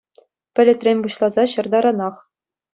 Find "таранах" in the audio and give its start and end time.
1.77-2.15